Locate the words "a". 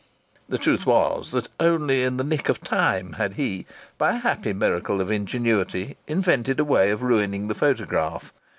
4.13-4.19, 6.59-6.65